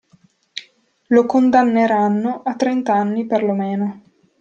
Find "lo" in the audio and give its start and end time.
1.09-1.27, 3.43-3.53